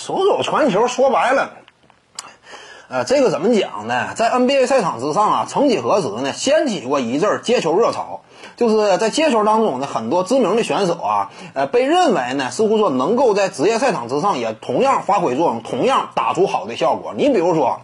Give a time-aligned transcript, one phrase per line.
[0.00, 1.50] 手肘传球说白了，
[2.88, 4.14] 呃，这个怎么讲呢？
[4.14, 8.22] 在 NBA 赛场之上啊，曾几何时呢，掀起过一阵接球热潮。
[8.56, 17.12] 就是在接球当中呢，很多知名的选手啊，呃，被认为呢，似乎说能够在职业赛场之上也同样发挥作用，同样打出好的效果。
[17.14, 17.82] 你比如说。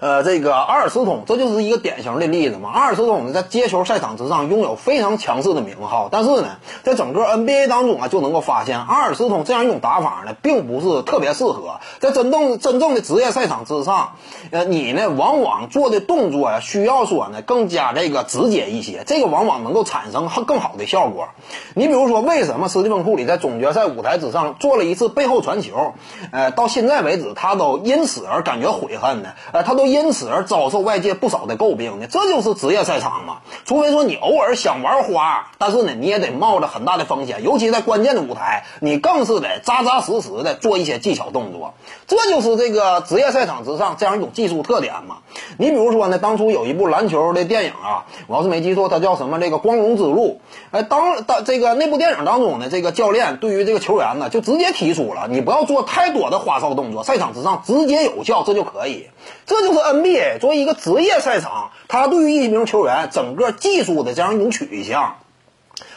[0.00, 2.70] 呃，这个阿尔斯通，这就是一个典型的例子嘛。
[2.72, 14.12] 阿尔斯通呢，在接球赛场之上拥有非常强势的名号，但是呢，在整个 NBA 当中啊，就能够发现阿尔斯通这样一种打法呢，并不是特别适合在真正真正的职业赛场之上。
[14.50, 21.28] 呃，你呢，往往做的动作呀，需要说呢，更加这个直接一些，这个往往能够产生更好的效果。
[21.74, 25.94] 你比如说，为什么斯蒂芬库里在总决赛舞台之上做了一次背后传球，
[26.32, 29.30] 呃，到现在为止他都因此而感觉悔恨呢？
[29.52, 32.08] 呃，他他都因此而遭受外界不少的诟病呢。
[32.10, 33.36] 这就是职业赛场嘛。
[33.64, 41.74] 除非说你偶尔想玩花，但是呢，你也得冒着很大的风险，尤其在关键的舞台，你更是得扎扎实实的做一些技巧动作。
[42.08, 45.18] 这就是这个职业赛场之上这样一种技术特点嘛。
[45.56, 49.38] 你比如说呢，当初有一部篮球的电影啊，我要是没记错，它叫什么？
[49.38, 50.40] 这个《光荣之路》。
[50.76, 59.06] 哎，当当这个那部电影当中呢，这个教练对于这个球员呢，就直接提出了，你不要做太多的花哨动作，赛场之上直接有效，这就可以。
[59.46, 65.16] 这这就是 NBA 作为一个职业赛场，他对于一名球员整个技术的这样一种取向。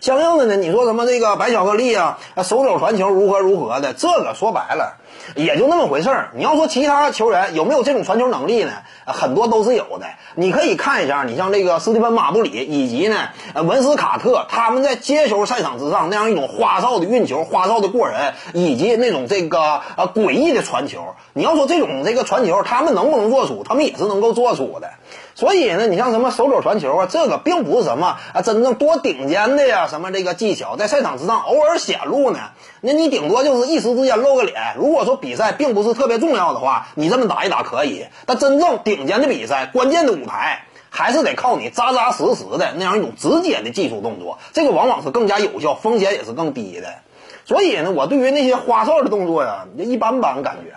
[0.00, 4.96] 相应的呢，你说什么这个白巧克力啊，手肘传球如何如何的，这个说白了
[5.36, 6.30] 也就那么回事儿。
[6.34, 8.72] 你要说其他球员有没有这种传球能力呢？
[9.04, 10.06] 很多都是有的。
[10.36, 13.28] 你可以看一下，你像这个斯蒂芬马布里以及呢
[13.62, 21.14] 文斯卡特，他们在接球赛场之上那样一种花哨的运球、花哨的过人，以及那种这个呃诡异的传球。
[21.34, 23.64] 你要说这种这个传球，他们能不能做出？
[23.64, 24.88] 他们也是能够做出的。
[25.34, 32.38] 所以呢，你像什么手肘传球啊，这个并不是什么啊真正多顶尖的呀，什么这个技巧在赛场之上偶尔显露呢，
[32.80, 34.74] 那你顶多就是一时之间露个脸。
[34.78, 38.06] 如果说比赛并不是特别重要的话，你这么打一打可以。
[38.24, 46.94] 但真正顶尖的比赛、关键的舞台，还是得靠你扎扎实实的那样一种直接的技术动作，这个往往是更加有效，风险也是更低的。
[47.44, 50.76] 所以呢，我对于那些花哨的动作呀，一般般感觉。